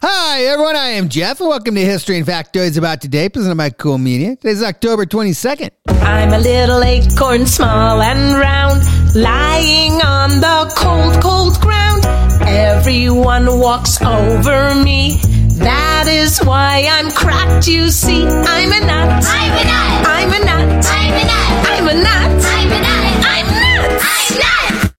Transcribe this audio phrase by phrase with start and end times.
[0.00, 0.76] Hi, everyone.
[0.76, 4.36] I am Jeff, and welcome to History and Factoids About Today, presented by Cool Media.
[4.36, 5.70] Today's October 22nd.
[5.88, 8.84] I'm a little acorn, small and round,
[9.16, 12.04] lying on the cold, cold ground.
[12.42, 15.20] Everyone walks over me.
[15.58, 18.24] That is why I'm cracked, you see.
[18.24, 19.24] I'm a nut.
[19.26, 20.06] I'm a nut.
[20.06, 20.86] I'm a nut.
[20.86, 21.66] I'm a nut.
[21.66, 22.44] I'm a nut.
[22.46, 23.24] I'm a nut.
[23.26, 23.46] I'm
[23.82, 24.04] nuts.
[24.06, 24.94] I'm nuts.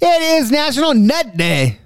[0.00, 1.78] It is National Nut Day.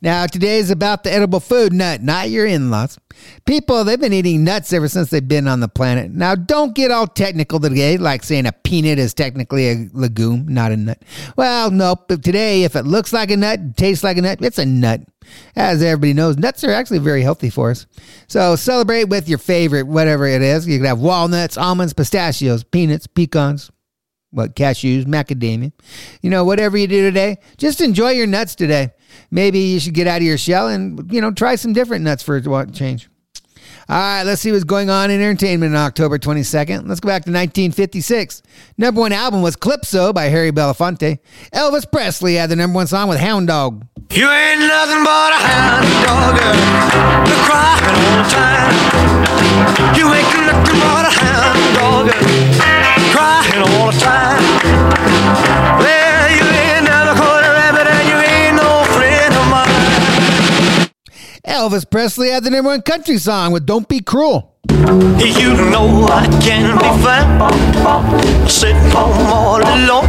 [0.00, 2.96] Now, today is about the edible food nut, not your in laws.
[3.44, 6.12] People, they've been eating nuts ever since they've been on the planet.
[6.12, 10.70] Now, don't get all technical today, like saying a peanut is technically a legume, not
[10.70, 11.02] a nut.
[11.36, 12.04] Well, nope.
[12.06, 15.00] But today, if it looks like a nut, tastes like a nut, it's a nut.
[15.56, 17.86] As everybody knows, nuts are actually very healthy for us.
[18.28, 20.66] So celebrate with your favorite, whatever it is.
[20.66, 23.70] You can have walnuts, almonds, pistachios, peanuts, pecans,
[24.30, 25.72] what cashews, macadamia.
[26.22, 28.90] You know, whatever you do today, just enjoy your nuts today.
[29.30, 32.22] Maybe you should get out of your shell and you know try some different nuts
[32.22, 33.08] for a change.
[33.90, 36.86] All right, let's see what's going on in entertainment on October 22nd.
[36.86, 38.42] Let's go back to 1956.
[38.76, 41.20] Number one album was Calypso by Harry Belafonte.
[41.54, 43.86] Elvis Presley had the number one song with Hound Dog.
[44.10, 47.77] You ain't nothing but a hound dog,
[61.78, 64.56] Elvis Presley had the number one country song with Don't Be Cruel.
[64.68, 70.08] You know I can be found sitting home all alone.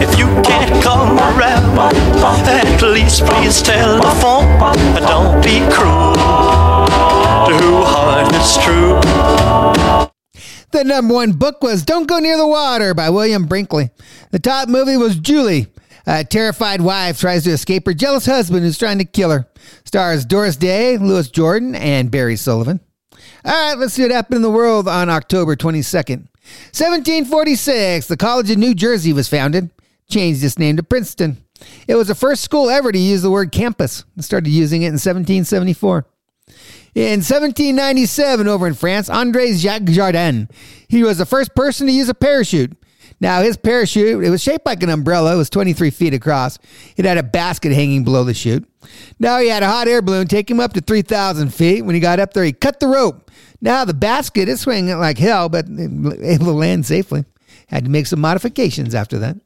[0.00, 1.78] If you can't come around,
[2.48, 4.48] at least please tell the phone.
[5.02, 8.98] Don't be cruel to who heart is true.
[10.70, 13.90] The number one book was Don't Go Near the Water by William Brinkley.
[14.30, 15.66] The top movie was Julie.
[16.10, 19.46] A terrified wife tries to escape her jealous husband who's trying to kill her.
[19.84, 22.80] Stars Doris Day, Louis Jourdan, and Barry Sullivan.
[23.44, 26.28] All right, let's see what happened in the world on October 22nd.
[26.72, 29.70] 1746, the College of New Jersey was founded,
[30.10, 31.44] changed its name to Princeton.
[31.86, 34.06] It was the first school ever to use the word campus.
[34.16, 36.06] It started using it in 1774.
[36.94, 40.48] In 1797, over in France, André Jacques Jardin,
[40.88, 42.77] he was the first person to use a parachute.
[43.20, 45.34] Now, his parachute, it was shaped like an umbrella.
[45.34, 46.58] It was 23 feet across.
[46.96, 48.68] It had a basket hanging below the chute.
[49.18, 51.82] Now, he had a hot air balloon take him up to 3,000 feet.
[51.82, 53.30] When he got up there, he cut the rope.
[53.60, 57.24] Now, the basket is swinging like hell, but able to land safely.
[57.66, 59.36] Had to make some modifications after that.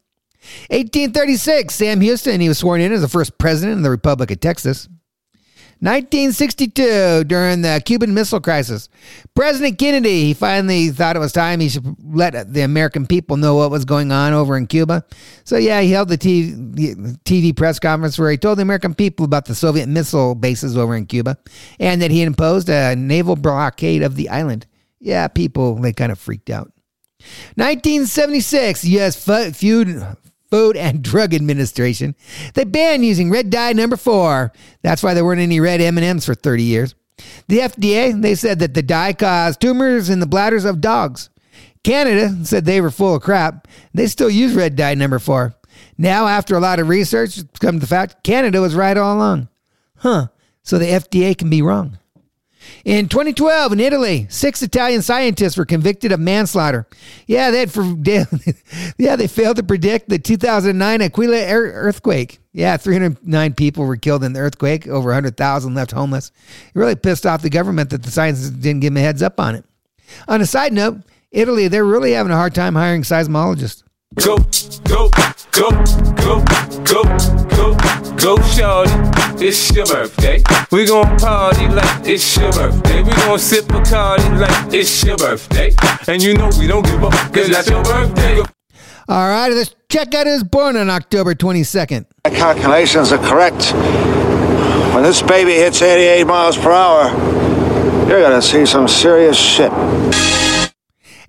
[0.71, 4.41] 1836, Sam Houston, he was sworn in as the first president of the Republic of
[4.41, 4.89] Texas.
[5.82, 8.88] 1962, during the Cuban Missile Crisis,
[9.34, 13.56] President Kennedy, he finally thought it was time he should let the American people know
[13.56, 15.04] what was going on over in Cuba.
[15.42, 19.25] So, yeah, he held the TV, TV press conference where he told the American people
[19.25, 21.37] about the Soviet missile bases over in Cuba
[21.81, 24.69] and that he imposed a naval blockade of the island.
[25.00, 26.71] Yeah, people, they kind of freaked out.
[27.56, 29.16] 1976, U.S.
[29.25, 30.06] Food,
[30.53, 32.15] Food and Drug Administration.
[32.53, 34.53] They banned using red dye number four.
[34.83, 36.95] That's why there weren't any red M&Ms for 30 years.
[37.49, 41.31] The FDA, they said that the dye caused tumors in the bladders of dogs.
[41.83, 43.67] Canada said they were full of crap.
[43.95, 45.55] They still use red dye number four.
[45.97, 49.49] Now, after a lot of research, come to the fact Canada was right all along.
[49.97, 50.27] Huh.
[50.63, 51.99] So the FDA can be wrong.
[52.84, 56.86] In 2012, in Italy, six Italian scientists were convicted of manslaughter.
[57.27, 57.83] Yeah, they for,
[58.98, 62.41] yeah they failed to predict the 2009 Aquila earthquake.
[62.53, 66.33] Yeah, 309 people were killed in the earthquake, over 100,000 left homeless.
[66.75, 69.41] It really pissed off the government that the scientists didn't give them a heads up
[69.41, 69.65] on it.
[70.28, 70.98] On a side note,
[71.31, 73.83] Italy, they're really having a hard time hiring seismologists.
[74.16, 74.36] Go,
[74.88, 75.09] go,
[75.53, 75.70] go,
[76.20, 76.44] go,
[76.84, 77.03] go,
[77.48, 77.74] go,
[78.16, 78.92] go, shorty.
[79.44, 80.42] It's your birthday.
[80.70, 83.03] We gon' party like it's your birthday.
[83.03, 85.72] We gon' sip a party like it's your birthday.
[86.06, 88.41] And you know we don't give up, cause that's your birthday.
[89.09, 92.04] All right, let's check out who's born on October 22nd.
[92.24, 93.72] My calculations are correct.
[94.94, 97.09] When this baby hits 88 miles per hour,
[98.09, 99.72] You're gonna see some serious shit.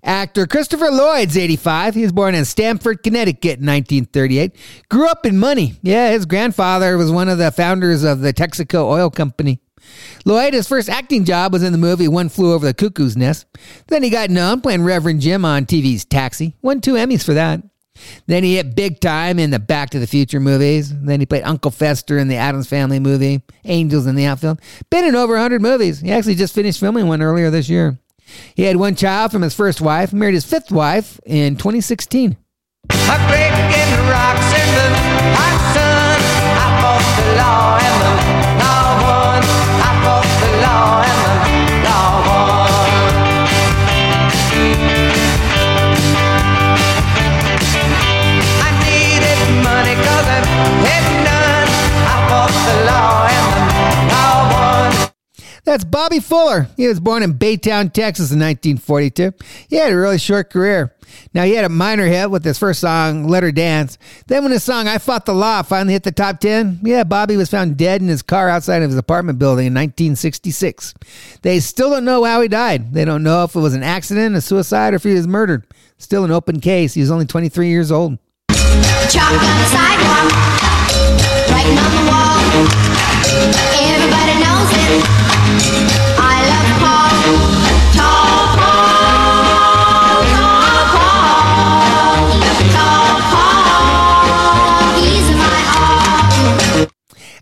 [0.03, 1.95] Actor Christopher Lloyd's 85.
[1.95, 4.55] He was born in Stamford, Connecticut in 1938.
[4.89, 5.75] Grew up in money.
[5.81, 9.59] Yeah, his grandfather was one of the founders of the Texaco Oil Company.
[10.25, 13.45] Lloyd, his first acting job was in the movie One Flew Over the Cuckoo's Nest.
[13.87, 16.55] Then he got known playing Reverend Jim on TV's Taxi.
[16.61, 17.61] Won two Emmys for that.
[18.25, 20.93] Then he hit big time in the Back to the Future movies.
[21.01, 24.59] Then he played Uncle Fester in the Addams Family movie, Angels in the Outfield.
[24.89, 25.99] Been in over 100 movies.
[25.99, 27.99] He actually just finished filming one earlier this year.
[28.55, 32.37] He had one child from his first wife, married his fifth wife in 2016.
[55.73, 56.67] That's Bobby Fuller.
[56.77, 59.33] He was born in Baytown, Texas in 1942.
[59.71, 60.93] He had a really short career.
[61.33, 63.97] Now, he had a minor hit with his first song, Let Her Dance.
[64.27, 67.37] Then, when his song, I Fought the Law, finally hit the top 10, yeah, Bobby
[67.37, 70.93] was found dead in his car outside of his apartment building in 1966.
[71.41, 72.93] They still don't know how he died.
[72.93, 75.65] They don't know if it was an accident, a suicide, or if he was murdered.
[75.97, 76.93] Still an open case.
[76.93, 78.19] He was only 23 years old.
[79.09, 80.31] Chalk on the sidewalk,
[81.49, 82.23] writing on the wall.
[83.81, 84.62] Everybody knows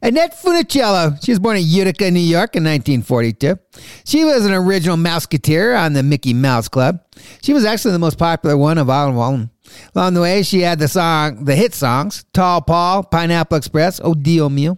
[0.03, 1.23] Annette Funicello.
[1.23, 3.57] She was born in Utica, New York in 1942.
[4.03, 6.99] She was an original Mouseketeer on the Mickey Mouse Club.
[7.41, 9.51] She was actually the most popular one of all of them.
[9.95, 14.13] Along the way, she had the song, the hit songs, Tall Paul, Pineapple Express, Oh
[14.13, 14.77] Dio oh Mio.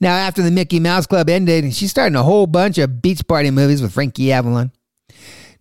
[0.00, 3.50] Now, after the Mickey Mouse Club ended, she's starting a whole bunch of beach party
[3.50, 4.72] movies with Frankie Avalon.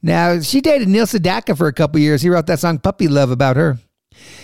[0.01, 2.21] Now, she dated Neil Sedaka for a couple years.
[2.21, 3.77] He wrote that song Puppy Love about her.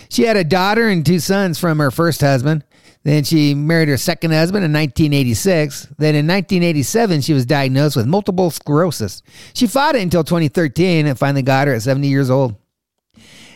[0.08, 2.64] She had a daughter and two sons from her first husband.
[3.02, 5.88] Then she married her second husband in 1986.
[5.96, 9.22] Then in 1987, she was diagnosed with multiple sclerosis.
[9.54, 12.56] She fought it until 2013 and finally got her at 70 years old.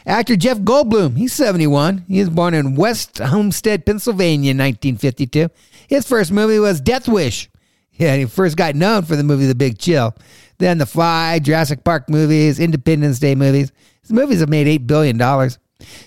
[0.07, 2.05] Actor Jeff Goldblum, he's 71.
[2.09, 5.49] He was born in West Homestead, Pennsylvania in 1952.
[5.91, 7.51] His first movie was Death Wish.
[7.95, 10.15] Yeah, he first got known for the movie The Big Chill.
[10.59, 13.73] Then The Fly, Jurassic Park movies, Independence Day movies.
[14.01, 15.19] His movies have made $8 billion.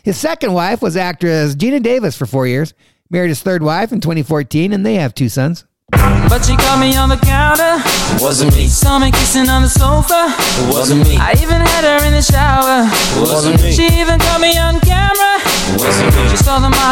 [0.01, 2.73] His second wife was actress Geena Davis for four years.
[3.09, 5.65] Married his third wife in 2014, and they have two sons.
[5.91, 7.75] But she caught me on the counter.
[8.15, 8.67] It wasn't me.
[8.67, 10.33] Saw me kissing on the sofa.
[10.63, 11.17] It wasn't me.
[11.17, 12.87] I even had her in the shower.
[12.87, 13.71] It wasn't me.
[13.73, 15.12] She even caught me on camera.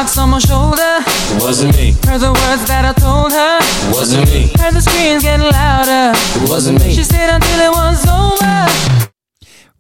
[0.10, 1.04] Saw on my shoulder.
[1.36, 1.92] It wasn't me.
[2.06, 3.60] Heard the words that I told her.
[3.62, 4.52] It wasn't me.
[4.58, 6.18] Heard the screams getting louder.
[6.18, 6.94] It wasn't me.
[6.94, 8.42] She stayed until it was over.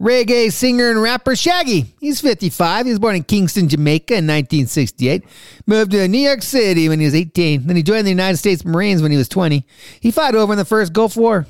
[0.01, 1.94] Reggae singer and rapper Shaggy.
[2.00, 2.85] He's 55.
[2.88, 5.23] He was born in Kingston, Jamaica in 1968.
[5.68, 7.68] Moved to New York City when he was 18.
[7.68, 9.63] Then he joined the United States Marines when he was 20.
[10.00, 11.45] He fought over in the first Gulf War.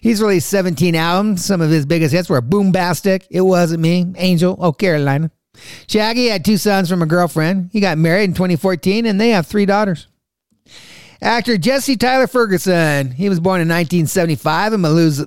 [0.00, 1.44] He's released 17 albums.
[1.44, 5.32] Some of his biggest hits were Boombastic, It Wasn't Me, Angel, Oh Carolina.
[5.86, 7.70] Shaggy had two sons from a girlfriend.
[7.72, 10.08] He got married in 2014 and they have three daughters.
[11.20, 13.12] Actor Jesse Tyler Ferguson.
[13.12, 14.80] He was born in 1975 in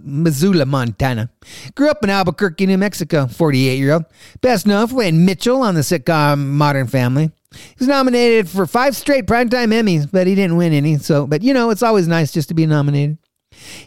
[0.04, 1.30] Missoula, Montana.
[1.74, 3.28] Grew up in Albuquerque, New Mexico.
[3.28, 4.06] 48 year old.
[4.42, 7.32] Best known for playing Mitchell on the sitcom Modern Family.
[7.54, 10.98] He was nominated for five straight primetime Emmys, but he didn't win any.
[10.98, 13.18] So, but you know, it's always nice just to be nominated.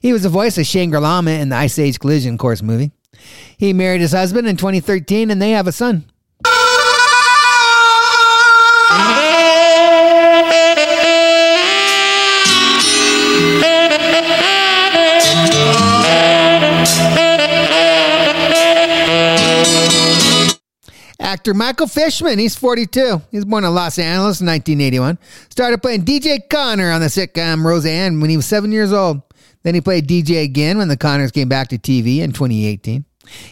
[0.00, 2.92] He was the voice of Shangri-La in the Ice Age Collision Course movie.
[3.58, 6.04] He married his husband in 2013, and they have a son.
[21.28, 23.20] Actor Michael Fishman, he's 42.
[23.30, 25.18] He was born in Los Angeles in 1981.
[25.50, 29.20] Started playing DJ Connor on the sitcom Roseanne when he was seven years old.
[29.62, 33.04] Then he played DJ again when the Connors came back to TV in 2018.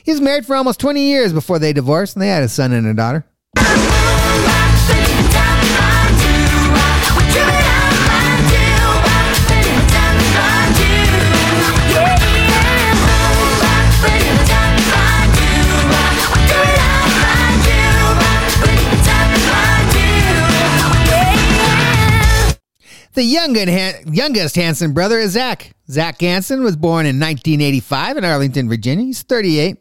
[0.05, 2.73] He was married for almost 20 years before they divorced, and they had a son
[2.73, 3.27] and a daughter.
[23.17, 25.73] The youngest Hanson brother is Zach.
[25.91, 29.07] Zach Hanson was born in 1985 in Arlington, Virginia.
[29.07, 29.79] He's 38.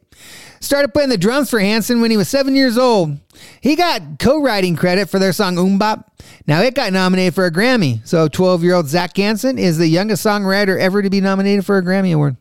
[0.62, 3.20] Started playing the drums for Hanson when he was seven years old.
[3.60, 6.06] He got co-writing credit for their song MMMBop.
[6.48, 8.00] Now it got nominated for a Grammy.
[8.08, 12.14] So 12-year-old Zach Hanson is the youngest songwriter ever to be nominated for a Grammy
[12.16, 12.38] Award.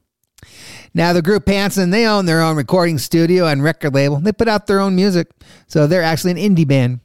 [0.95, 4.21] Now, the group Hanson, they own their own recording studio and record label.
[4.21, 5.29] They put out their own music,
[5.67, 7.01] so they're actually an indie band.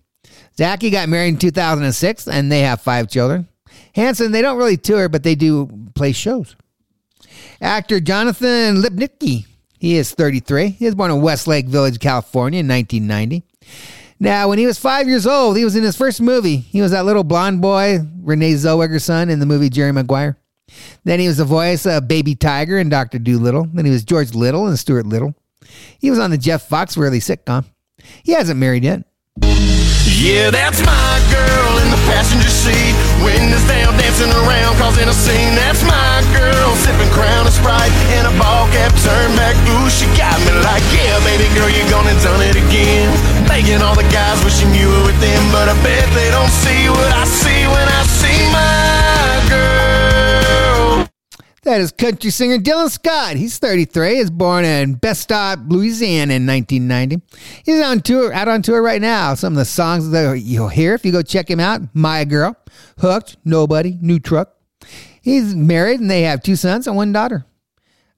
[0.56, 3.48] Zachy got married in 2006, and they have five children.
[3.96, 6.56] Hanson, they don't really tour, but they do play shows.
[7.62, 9.46] Actor Jonathan Lipnicki,
[9.80, 10.70] he is 33.
[10.70, 13.44] He was born in Westlake Village, California in 1990.
[14.20, 16.58] Now, when he was five years old, he was in his first movie.
[16.58, 20.38] He was that little blonde boy, Renee Zellweger's son, in the movie Jerry Maguire.
[21.06, 23.18] Then he was the voice of Baby Tiger in Dr.
[23.18, 23.68] Dolittle.
[23.74, 25.34] Then he was George Little and Stuart Little.
[26.00, 27.66] He was on the Jeff Foxworthy sitcom.
[28.24, 29.06] He hasn't married yet.
[30.20, 32.92] Yeah, that's my girl in the passenger seat.
[33.24, 35.56] Windows down, dancing around, causing a scene.
[35.56, 39.56] That's my girl, sipping Crown and Sprite in a ball cap, turn back.
[39.80, 43.08] Ooh, she got me like, yeah, baby girl, you're gonna done it again.
[43.48, 46.92] Making all the guys wishing you were with them, but I bet they don't see
[46.92, 48.89] what I see when I see girl.
[51.70, 53.36] That is country singer Dylan Scott.
[53.36, 54.16] He's 33.
[54.16, 57.22] He was born in Bastrop, Louisiana in 1990.
[57.64, 59.36] He's on tour, out on tour right now.
[59.36, 62.58] Some of the songs that you'll hear if you go check him out My Girl,
[62.98, 64.56] Hooked, Nobody, New Truck.
[65.22, 67.46] He's married and they have two sons and one daughter.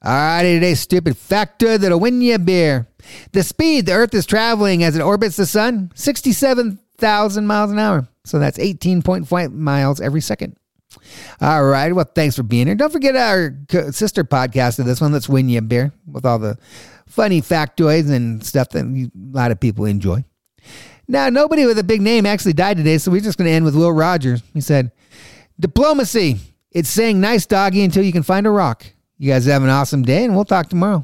[0.01, 2.87] All righty, today's stupid factor that'll win you a beer.
[3.33, 8.07] The speed the Earth is traveling as it orbits the sun, 67,000 miles an hour.
[8.23, 10.55] So that's 18.5 miles every second.
[11.39, 11.93] All right.
[11.93, 12.75] Well, thanks for being here.
[12.75, 13.55] Don't forget our
[13.91, 15.11] sister podcast of this one.
[15.11, 16.57] Let's win you a beer with all the
[17.07, 20.23] funny factoids and stuff that a lot of people enjoy.
[21.07, 23.65] Now, nobody with a big name actually died today, so we're just going to end
[23.65, 24.41] with Will Rogers.
[24.53, 24.91] He said,
[25.59, 26.39] Diplomacy.
[26.71, 28.85] It's saying nice doggy until you can find a rock.
[29.17, 31.03] You guys have an awesome day, and we'll talk tomorrow.